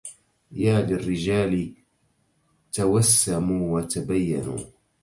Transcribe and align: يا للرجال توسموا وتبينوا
يا 0.51 0.81
للرجال 0.81 1.73
توسموا 2.73 3.79
وتبينوا 3.79 4.59